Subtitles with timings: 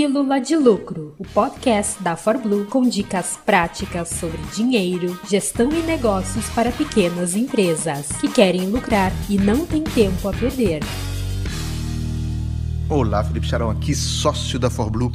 [0.00, 6.48] Pílula de Lucro, o podcast da ForBlue com dicas práticas sobre dinheiro, gestão e negócios
[6.54, 10.80] para pequenas empresas que querem lucrar e não têm tempo a perder.
[12.88, 15.12] Olá, Felipe Charão aqui, sócio da ForBlue.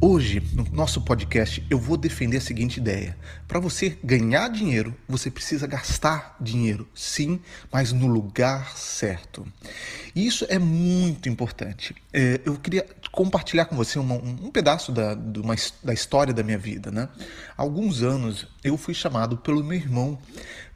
[0.00, 3.16] Hoje, no nosso podcast, eu vou defender a seguinte ideia.
[3.48, 7.40] Para você ganhar dinheiro, você precisa gastar dinheiro, sim,
[7.72, 9.44] mas no lugar certo.
[10.14, 11.96] E isso é muito importante.
[12.12, 12.86] É, eu queria
[13.18, 16.92] compartilhar com você uma, um pedaço da, uma, da história da minha vida.
[16.92, 17.08] Né?
[17.56, 20.16] Há alguns anos, eu fui chamado pelo meu irmão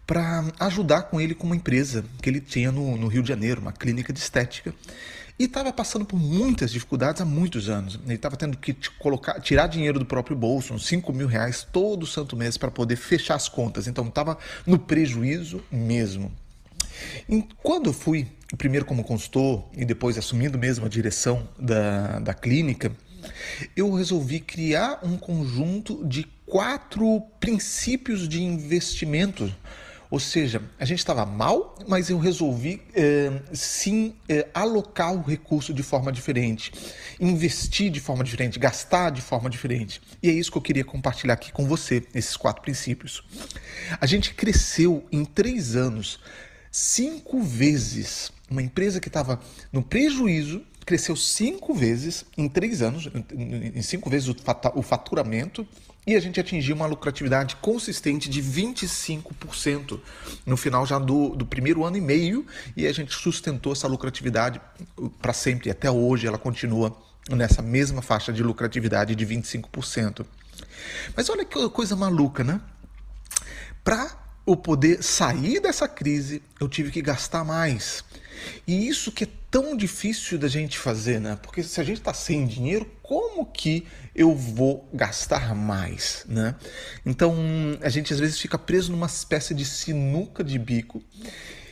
[0.05, 3.61] para ajudar com ele com uma empresa que ele tinha no, no Rio de Janeiro,
[3.61, 4.75] uma clínica de estética
[5.39, 8.01] e estava passando por muitas dificuldades há muitos anos.
[8.05, 12.05] Ele estava tendo que colocar, tirar dinheiro do próprio bolso, uns 5 mil reais todo
[12.09, 13.87] santo mês para poder fechar as contas.
[13.87, 16.33] Então estava no prejuízo mesmo.
[17.29, 22.35] E quando eu fui, primeiro como consultor e depois assumindo mesmo a direção da, da
[22.35, 22.93] clínica,
[23.77, 29.53] eu resolvi criar um conjunto de quatro princípios de investimento
[30.13, 35.73] ou seja, a gente estava mal, mas eu resolvi é, sim é, alocar o recurso
[35.73, 36.71] de forma diferente,
[37.19, 40.03] investir de forma diferente, gastar de forma diferente.
[40.23, 43.25] E é isso que eu queria compartilhar aqui com você, esses quatro princípios.
[43.99, 46.21] A gente cresceu em três anos
[46.71, 48.31] cinco vezes.
[48.53, 49.41] Uma empresa que estava
[49.73, 55.67] no prejuízo cresceu cinco vezes em três anos, em cinco vezes o faturamento
[56.07, 59.99] e a gente atingiu uma lucratividade consistente de 25%
[60.45, 64.61] no final já do, do primeiro ano e meio, e a gente sustentou essa lucratividade
[65.23, 66.95] para sempre, até hoje ela continua
[67.31, 70.27] nessa mesma faixa de lucratividade de 25%.
[71.17, 72.61] Mas olha que coisa maluca, né?
[73.83, 74.11] Para
[74.47, 78.05] eu poder sair dessa crise, eu tive que gastar mais.
[78.67, 81.39] E isso que é tão difícil da gente fazer, né?
[81.43, 86.55] Porque se a gente está sem dinheiro, como que eu vou gastar mais, né?
[87.05, 87.37] Então
[87.81, 91.03] a gente às vezes fica preso numa espécie de sinuca de bico.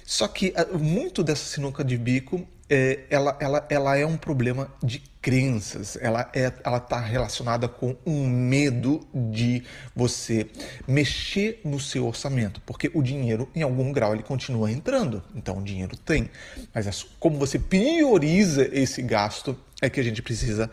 [0.04, 5.02] Só que muito dessa sinuca de bico é, ela, ela, ela é um problema de
[5.20, 9.64] crenças, ela é, ela está relacionada com um medo de
[9.94, 10.46] você
[10.86, 15.62] mexer no seu orçamento, porque o dinheiro em algum grau ele continua entrando, então o
[15.62, 16.30] dinheiro tem,
[16.72, 20.70] mas é como você prioriza esse gasto é que a gente precisa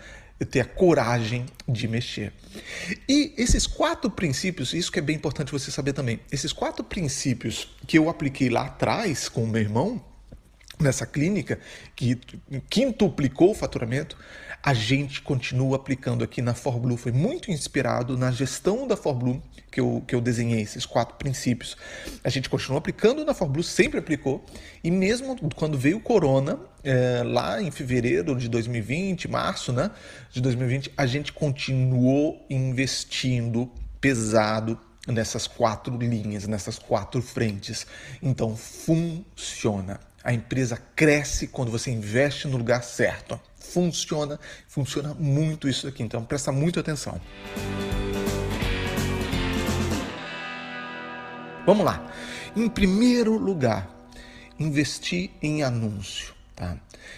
[0.52, 2.32] ter a coragem de mexer.
[3.10, 7.76] E esses quatro princípios, isso que é bem importante você saber também, esses quatro princípios
[7.88, 10.00] que eu apliquei lá atrás com o meu irmão,
[10.80, 11.60] nessa clínica,
[11.96, 12.20] que
[12.70, 14.18] quintuplicou o faturamento,
[14.62, 16.98] a gente continua aplicando aqui na ForBlue.
[16.98, 21.78] Foi muito inspirado na gestão da ForBlue que eu, que eu desenhei, esses quatro princípios.
[22.24, 24.46] A gente continua aplicando na ForBlue, sempre aplicou,
[24.84, 29.92] e mesmo quando veio o Corona, é, lá em fevereiro de 2020, março né,
[30.32, 37.88] de 2020, a gente continuou investindo pesado nessas quatro linhas, nessas quatro frentes.
[38.22, 40.00] Então funciona.
[40.24, 43.40] A empresa cresce quando você investe no lugar certo.
[43.60, 46.04] Funciona, funciona muito isso aqui.
[46.04, 47.20] Então presta muito atenção.
[51.66, 52.12] Vamos lá.
[52.56, 53.90] Em primeiro lugar,
[54.58, 56.37] investir em anúncio.
[56.58, 56.76] Tá?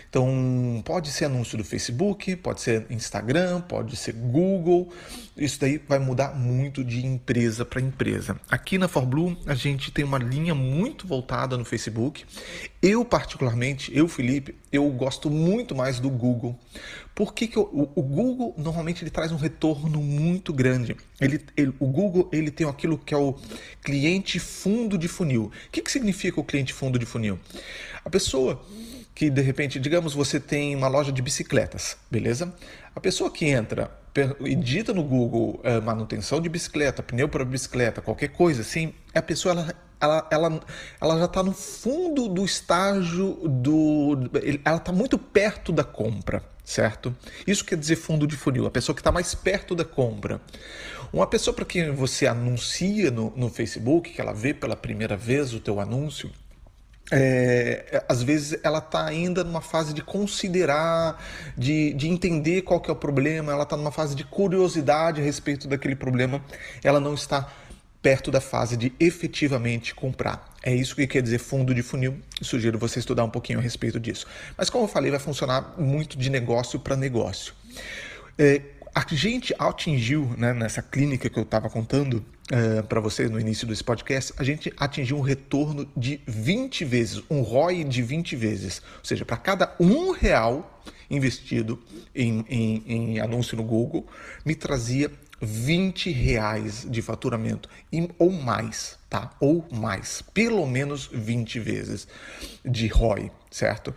[0.10, 4.92] Então, pode ser anúncio do Facebook, pode ser Instagram, pode ser Google.
[5.38, 8.38] Isso daí vai mudar muito de empresa para empresa.
[8.52, 12.26] Aqui na ForBlue, a gente tem uma linha muito voltada no Facebook.
[12.82, 16.60] Eu, particularmente, eu, Felipe, eu gosto muito mais do Google.
[17.16, 20.98] Por que, que eu, o, o, Google normalmente ele traz um retorno muito grande?
[21.20, 23.38] Ele, ele, o Google ele tem aquilo que é o
[23.82, 25.46] cliente fundo de funil.
[25.46, 27.40] O que, que significa o cliente fundo de funil?
[28.04, 28.62] A pessoa
[29.20, 32.54] que de repente, digamos, você tem uma loja de bicicletas, beleza?
[32.96, 33.92] A pessoa que entra
[34.40, 39.22] e digita no Google é, manutenção de bicicleta, pneu para bicicleta, qualquer coisa assim, a
[39.22, 40.60] pessoa ela, ela, ela,
[41.02, 44.32] ela já está no fundo do estágio do.
[44.64, 47.14] Ela está muito perto da compra, certo?
[47.46, 50.40] Isso quer dizer fundo de funil, a pessoa que está mais perto da compra.
[51.12, 55.54] Uma pessoa para quem você anuncia no, no Facebook, que ela vê pela primeira vez
[55.54, 56.32] o teu anúncio,
[57.12, 61.24] é, às vezes ela está ainda numa fase de considerar,
[61.58, 65.24] de, de entender qual que é o problema, ela está numa fase de curiosidade a
[65.24, 66.44] respeito daquele problema,
[66.84, 67.52] ela não está
[68.02, 70.56] perto da fase de efetivamente comprar.
[70.64, 72.18] É isso que quer dizer fundo de funil.
[72.42, 74.26] Sugiro você estudar um pouquinho a respeito disso.
[74.58, 77.54] Mas como eu falei, vai funcionar muito de negócio para negócio.
[78.38, 78.62] É,
[79.00, 83.66] a gente atingiu, né, nessa clínica que eu estava contando eh, para vocês no início
[83.66, 88.82] desse podcast, a gente atingiu um retorno de 20 vezes, um ROI de 20 vezes.
[88.98, 91.82] Ou seja, para cada um real investido
[92.14, 94.06] em, em, em anúncio no Google,
[94.44, 95.10] me trazia
[95.42, 97.70] 20 reais de faturamento
[98.18, 99.32] ou mais, tá?
[99.40, 102.06] Ou mais, pelo menos 20 vezes
[102.66, 103.96] de ROI, certo?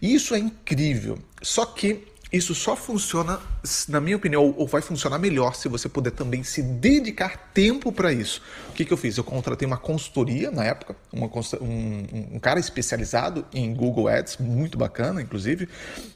[0.00, 1.18] Isso é incrível.
[1.42, 3.38] Só que isso só funciona,
[3.88, 8.12] na minha opinião, ou vai funcionar melhor se você puder também se dedicar tempo para
[8.12, 8.42] isso.
[8.70, 9.16] O que, que eu fiz?
[9.16, 14.76] Eu contratei uma consultoria na época, uma, um, um, cara especializado em Google Ads, muito
[14.76, 15.68] bacana, inclusive,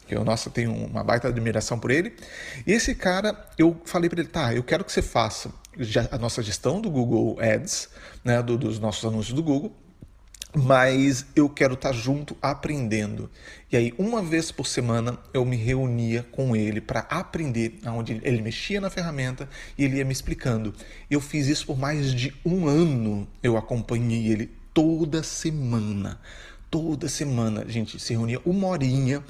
[0.07, 2.13] que eu, nossa, tenho uma baita admiração por ele.
[2.67, 5.53] E esse cara, eu falei para ele, tá, eu quero que você faça
[6.11, 7.89] a nossa gestão do Google Ads,
[8.23, 9.73] né, do, dos nossos anúncios do Google,
[10.55, 13.29] mas eu quero estar junto aprendendo.
[13.71, 18.41] E aí, uma vez por semana, eu me reunia com ele para aprender aonde ele
[18.41, 19.47] mexia na ferramenta
[19.77, 20.73] e ele ia me explicando.
[21.09, 23.27] Eu fiz isso por mais de um ano.
[23.43, 26.19] Eu acompanhei ele toda semana
[26.69, 29.23] toda semana, gente, se reunia uma horinha.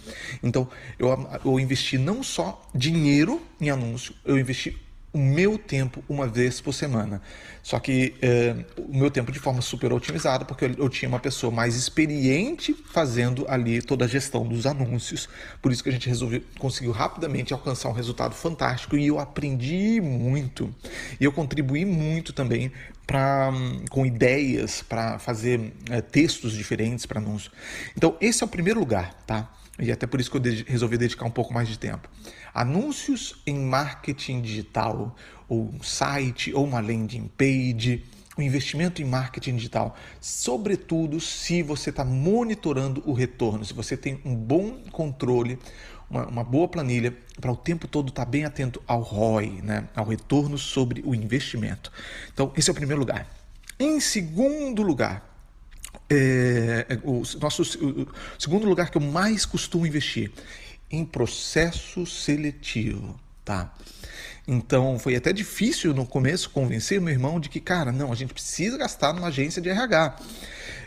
[0.43, 0.67] Então,
[0.97, 1.09] eu,
[1.45, 4.77] eu investi não só dinheiro em anúncio, eu investi
[5.11, 7.21] o meu tempo uma vez por semana.
[7.63, 11.19] Só que é, o meu tempo de forma super otimizada, porque eu, eu, tinha uma
[11.19, 15.27] pessoa mais experiente fazendo ali toda a gestão dos anúncios.
[15.61, 19.99] Por isso que a gente resolveu, conseguiu rapidamente alcançar um resultado fantástico e eu aprendi
[20.01, 20.73] muito.
[21.19, 22.71] E eu contribuí muito também
[23.05, 23.51] pra,
[23.89, 27.51] com ideias para fazer é, textos diferentes para anúncio.
[27.97, 29.49] Então, esse é o primeiro lugar, tá?
[29.79, 32.09] E até por isso que eu resolvi dedicar um pouco mais de tempo.
[32.53, 35.15] Anúncios em marketing digital,
[35.47, 38.03] ou um site, ou uma landing page,
[38.37, 44.19] o investimento em marketing digital, sobretudo se você está monitorando o retorno, se você tem
[44.23, 45.59] um bom controle,
[46.09, 49.87] uma, uma boa planilha para o tempo todo estar tá bem atento ao ROI, né,
[49.95, 51.91] ao retorno sobre o investimento.
[52.33, 53.27] Então, esse é o primeiro lugar.
[53.79, 55.38] Em segundo lugar,
[56.09, 58.07] é, o nosso o
[58.37, 60.31] segundo lugar que eu mais costumo investir
[60.89, 63.73] em processo seletivo, tá?
[64.47, 68.33] Então foi até difícil no começo convencer meu irmão de que, cara, não, a gente
[68.33, 70.15] precisa gastar numa agência de RH.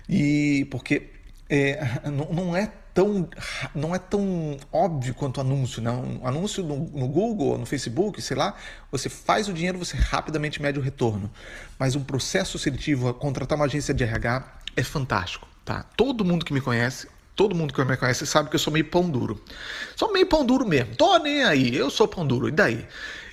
[0.08, 1.10] E porque
[1.48, 1.78] é,
[2.10, 3.28] não, não, é tão,
[3.74, 5.80] não é tão óbvio quanto anúncio.
[5.80, 6.02] Não.
[6.02, 8.54] Um anúncio no, no Google, no Facebook, sei lá,
[8.90, 11.30] você faz o dinheiro, você rapidamente mede o retorno.
[11.78, 15.82] Mas um processo seletivo, contratar uma agência de RH, é fantástico, tá?
[15.96, 18.84] Todo mundo que me conhece, todo mundo que me conhece sabe que eu sou meio
[18.84, 19.42] pão duro.
[19.96, 20.96] Sou meio pão duro mesmo.
[20.96, 22.48] Tô nem aí, eu sou pão duro.
[22.48, 22.86] E daí?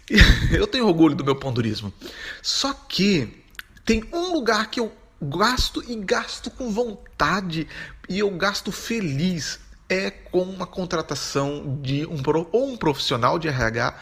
[0.52, 1.94] Eu tenho orgulho do meu pão durismo.
[2.42, 3.44] Só que
[3.86, 4.92] tem um lugar que eu
[5.22, 7.68] gasto e gasto com vontade
[8.08, 9.60] e eu gasto feliz
[9.90, 12.22] é com uma contratação de um
[12.52, 13.98] ou um profissional de RH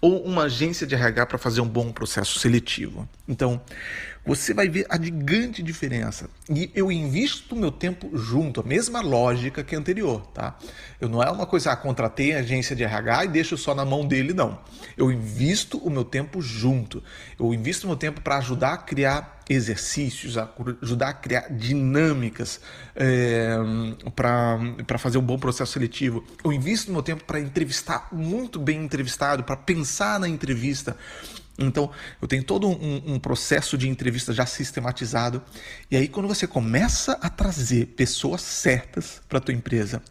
[0.00, 3.08] ou uma agência de RH para fazer um bom processo seletivo.
[3.26, 3.62] Então,
[4.24, 6.28] você vai ver a gigante diferença.
[6.48, 10.58] E eu invisto meu tempo junto, a mesma lógica que a anterior, tá?
[11.00, 13.84] Eu não é uma coisa, ah, contratei a agência de RH e deixo só na
[13.84, 14.60] mão dele, não.
[14.96, 17.02] Eu invisto o meu tempo junto.
[17.38, 20.36] Eu invisto meu tempo para ajudar a criar exercícios,
[20.80, 22.60] ajudar a criar dinâmicas
[22.94, 23.56] é,
[24.14, 26.24] para fazer um bom processo seletivo.
[26.44, 30.96] Eu invisto meu tempo para entrevistar muito bem entrevistado, para pensar na entrevista.
[31.58, 31.90] Então,
[32.20, 35.42] eu tenho todo um, um, processo de entrevista já sistematizado.
[35.90, 40.02] E aí, quando você começa a trazer pessoas certas para tua empresa,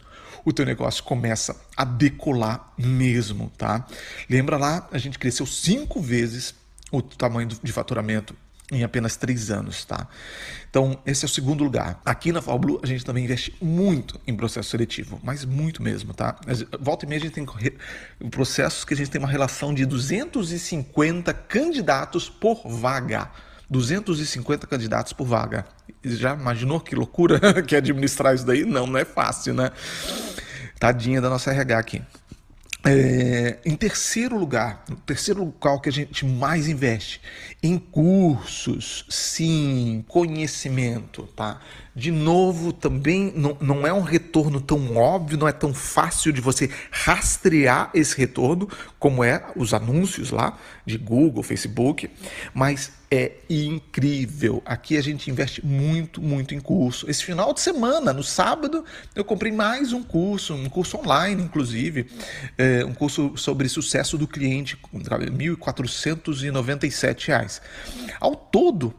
[0.45, 3.85] o teu negócio começa a decolar mesmo, tá?
[4.29, 6.53] Lembra lá, a gente cresceu cinco vezes
[6.91, 8.35] o tamanho de faturamento
[8.71, 10.07] em apenas três anos, tá?
[10.69, 12.01] Então, esse é o segundo lugar.
[12.05, 16.39] Aqui na Blue a gente também investe muito em processo seletivo, mas muito mesmo, tá?
[16.79, 17.45] Volta e meia, a gente tem
[18.29, 23.29] processos que a gente tem uma relação de 250 candidatos por vaga.
[23.69, 25.65] 250 candidatos por vaga.
[26.03, 28.65] Já imaginou que loucura que é administrar isso daí?
[28.65, 29.71] Não, não é fácil, né?
[30.79, 32.01] Tadinha da nossa RH aqui.
[32.83, 37.21] É, em terceiro lugar, o terceiro local que a gente mais investe
[37.61, 41.61] em cursos, sim, conhecimento, tá?
[41.93, 46.39] De novo, também não, não é um retorno tão óbvio, não é tão fácil de
[46.39, 52.09] você rastrear esse retorno, como é os anúncios lá de Google, Facebook,
[52.53, 54.61] mas é incrível.
[54.65, 57.09] Aqui a gente investe muito, muito em curso.
[57.09, 62.07] Esse final de semana, no sábado, eu comprei mais um curso, um curso online, inclusive,
[62.57, 67.61] é, um curso sobre sucesso do cliente, R$ 1.497.
[68.17, 68.95] Ao todo,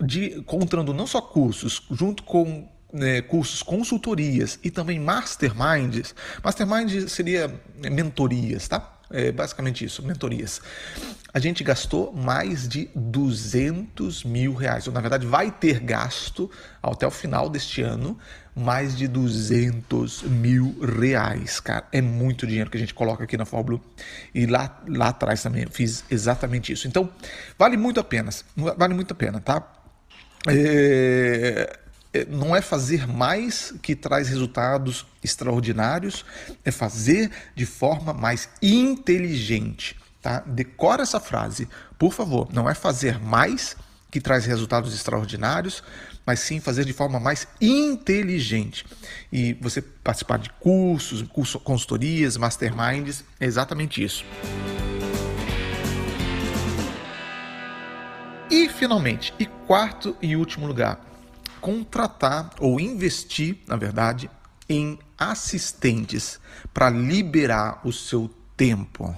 [0.00, 6.14] de, contando não só cursos, junto com né, cursos, consultorias e também masterminds.
[6.42, 8.92] Mastermind seria mentorias, tá?
[9.10, 10.60] É basicamente isso, mentorias.
[11.32, 14.86] A gente gastou mais de 200 mil reais.
[14.88, 16.50] Ou, na verdade, vai ter gasto
[16.82, 18.18] até o final deste ano
[18.54, 21.86] mais de 200 mil reais, cara.
[21.92, 23.78] É muito dinheiro que a gente coloca aqui na Fórmula
[24.34, 26.88] E lá, lá atrás também eu fiz exatamente isso.
[26.88, 27.08] Então,
[27.58, 28.30] vale muito a pena.
[28.56, 29.60] Vale muito a pena, tá?
[30.48, 31.78] É,
[32.12, 36.24] é, não é fazer mais que traz resultados extraordinários,
[36.64, 39.96] é fazer de forma mais inteligente.
[40.22, 40.40] Tá?
[40.46, 42.48] Decora essa frase, por favor.
[42.52, 43.76] Não é fazer mais
[44.10, 45.82] que traz resultados extraordinários,
[46.24, 48.84] mas sim fazer de forma mais inteligente.
[49.32, 54.24] E você participar de cursos, curso, consultorias, masterminds, é exatamente isso.
[58.56, 60.98] E finalmente, e quarto e último lugar,
[61.60, 64.30] contratar ou investir, na verdade,
[64.66, 66.40] em assistentes
[66.72, 69.14] para liberar o seu tempo,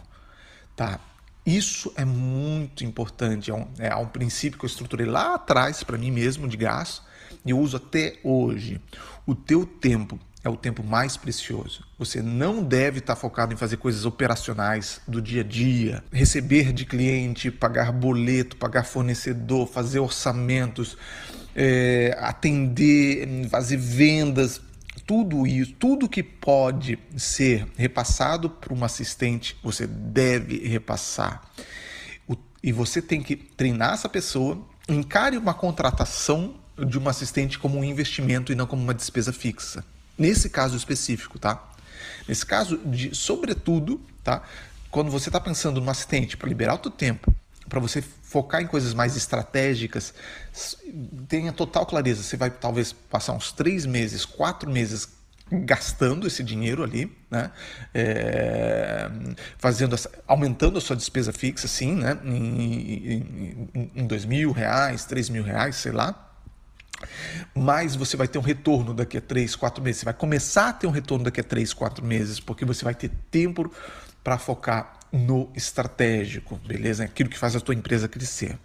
[0.75, 0.99] tá?
[1.47, 5.97] Isso é muito importante, é um, é um princípio que eu estruturei lá atrás para
[5.97, 7.04] mim mesmo de gasto
[7.47, 8.80] e eu uso até hoje.
[9.25, 11.85] O teu tempo é o tempo mais precioso.
[11.99, 16.85] Você não deve estar focado em fazer coisas operacionais do dia a dia, receber de
[16.85, 20.97] cliente, pagar boleto, pagar fornecedor, fazer orçamentos,
[21.54, 24.61] é, atender, fazer vendas
[25.07, 31.50] tudo isso, tudo que pode ser repassado para um assistente, você deve repassar.
[32.62, 37.85] E você tem que treinar essa pessoa, encare uma contratação de um assistente como um
[37.85, 39.85] investimento e não como uma despesa fixa.
[40.18, 41.62] Nesse caso específico, tá?
[42.26, 44.42] Nesse caso, de, sobretudo, tá?
[44.90, 47.32] Quando você está pensando no assistente para liberar o teu tempo,
[47.68, 50.14] para você focar em coisas mais estratégicas,
[51.28, 52.22] tenha total clareza.
[52.22, 55.08] Você vai talvez passar uns três meses, quatro meses
[55.50, 57.50] gastando esse dinheiro ali, né?
[57.94, 59.10] É,
[59.56, 62.18] fazendo essa, aumentando a sua despesa fixa, sim, né?
[62.25, 66.27] Em, em, em dois mil reais, três mil reais, sei lá.
[67.55, 70.00] Mas você vai ter um retorno daqui a três, quatro meses.
[70.00, 72.95] Você vai começar a ter um retorno daqui a três, quatro meses, porque você vai
[72.95, 73.71] ter tempo
[74.23, 77.05] para focar no estratégico, beleza?
[77.05, 78.59] Aquilo que faz a tua empresa crescer.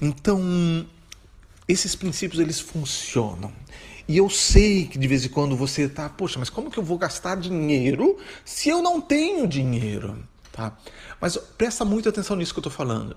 [0.00, 0.86] Então,
[1.66, 3.52] esses princípios eles funcionam.
[4.06, 6.82] E eu sei que de vez em quando você tá, poxa, mas como que eu
[6.82, 10.76] vou gastar dinheiro se eu não tenho dinheiro, tá?
[11.20, 13.16] Mas presta muita atenção nisso que eu estou falando.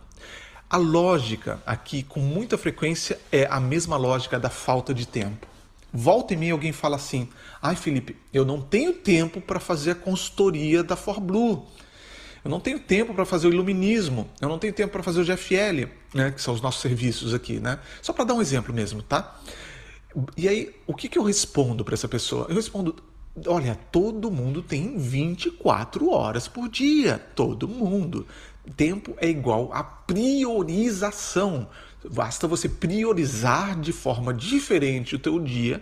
[0.74, 5.46] A lógica aqui, com muita frequência, é a mesma lógica da falta de tempo.
[5.94, 7.30] Volta e meia alguém fala assim:
[7.62, 11.62] ai Felipe, eu não tenho tempo para fazer a consultoria da ForBlue.
[12.44, 15.24] Eu não tenho tempo para fazer o iluminismo, eu não tenho tempo para fazer o
[15.24, 17.77] GFL, né, que são os nossos serviços aqui, né?
[18.01, 19.39] Só para dar um exemplo mesmo, tá?
[20.36, 22.48] E aí, o que, que eu respondo para essa pessoa?
[22.50, 22.96] Eu respondo:
[23.45, 28.25] olha, todo mundo tem 24 horas por dia, todo mundo.
[28.77, 31.67] Tempo é igual a priorização.
[32.11, 35.81] Basta você priorizar de forma diferente o teu dia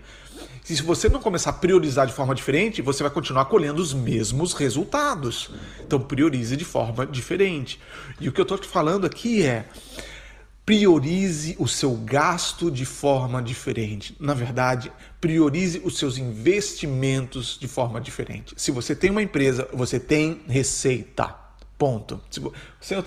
[0.70, 3.94] e se você não começar a priorizar de forma diferente, você vai continuar colhendo os
[3.94, 5.50] mesmos resultados.
[5.82, 7.80] Então priorize de forma diferente.
[8.20, 9.66] E o que eu estou te falando aqui é
[10.66, 14.16] priorize o seu gasto de forma diferente.
[14.20, 14.92] Na verdade,
[15.22, 18.56] priorize os seus investimentos de forma diferente.
[18.58, 21.40] Se você tem uma empresa, você tem receita.
[21.78, 22.22] Ponto.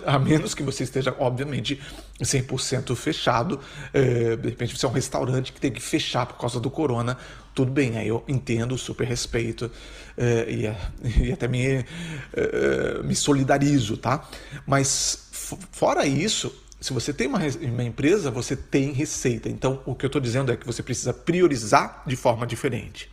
[0.05, 1.81] A menos que você esteja, obviamente,
[2.21, 3.61] 100% fechado.
[3.93, 7.17] É, de repente você é um restaurante que tem que fechar por causa do corona.
[7.55, 9.71] Tudo bem, aí eu entendo, super respeito
[10.17, 14.29] é, e, e, até me, é, me solidarizo, tá?
[14.67, 15.29] Mas
[15.71, 16.53] fora isso,
[16.85, 19.49] se você tem uma, uma, empresa, você tem receita.
[19.49, 23.11] Então, o que eu estou dizendo é que você precisa priorizar de forma diferente.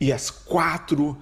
[0.00, 1.18] E as quatro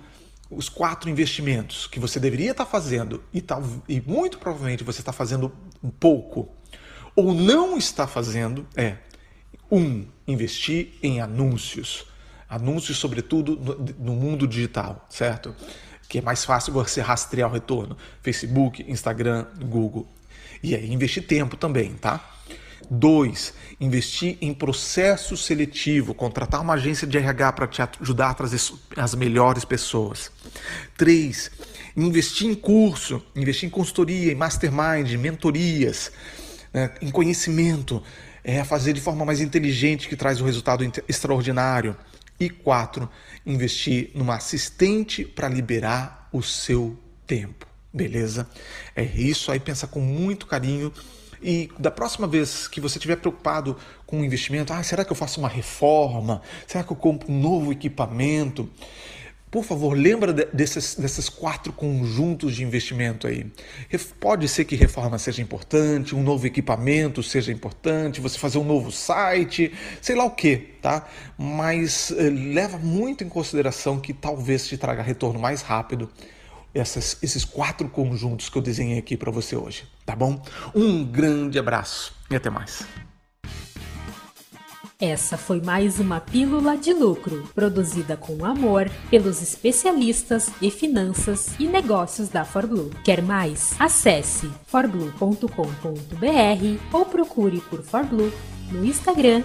[0.50, 5.12] os quatro investimentos que você deveria estar fazendo e, tá, e muito provavelmente você está
[5.12, 5.50] fazendo
[5.83, 6.50] um pouco
[7.16, 8.97] ou não está fazendo é
[9.71, 12.04] um investir em anúncios,
[12.47, 15.57] anúncios sobretudo no, no mundo digital, certo?
[16.07, 20.07] Que é mais fácil você rastrear o retorno, Facebook, Instagram, Google
[20.62, 22.36] e aí investir tempo também, tá?
[22.90, 28.60] Dois, investir em processo seletivo, contratar uma agência de RH para te ajudar a trazer
[28.96, 30.32] as melhores pessoas.
[30.96, 31.50] Três,
[31.96, 36.10] investir em curso, investir em consultoria, em mastermind, mentorias,
[36.72, 38.02] né, em conhecimento,
[38.42, 41.94] é fazer de forma mais inteligente que traz um resultado extraordinário.
[42.40, 43.10] E quatro,
[43.44, 46.96] investir numa assistente para liberar o seu
[47.26, 47.67] tempo.
[47.92, 48.49] Beleza?
[48.95, 50.92] É isso aí, pensa com muito carinho
[51.42, 55.16] e da próxima vez que você estiver preocupado com o investimento, ah, será que eu
[55.16, 56.42] faço uma reforma?
[56.66, 58.68] Será que eu compro um novo equipamento?
[59.50, 63.47] por favor, lembra desses, desses quatro conjuntos de investimento aí.
[64.21, 68.92] Pode ser que reforma seja importante, um novo equipamento seja importante, você fazer um novo
[68.92, 71.09] site, sei lá o que, tá?
[71.38, 76.11] Mas eh, leva muito em consideração que talvez te traga retorno mais rápido
[76.75, 80.42] essas, esses quatro conjuntos que eu desenhei aqui para você hoje, tá bom?
[80.75, 82.87] Um grande abraço e até mais.
[85.00, 91.68] Essa foi mais uma Pílula de Lucro, produzida com amor pelos especialistas em finanças e
[91.68, 92.90] negócios da ForBlue.
[93.04, 93.76] Quer mais?
[93.78, 95.46] Acesse forblue.com.br
[96.92, 98.32] ou procure por ForBlue
[98.72, 99.44] no Instagram